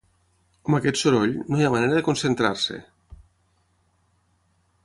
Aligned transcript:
Amb 0.69 0.77
aquest 0.77 0.99
soroll, 1.01 1.35
no 1.51 1.59
hi 1.59 1.67
ha 1.67 1.71
manera 1.75 1.99
de 1.99 2.03
concentrar-se! 2.09 2.81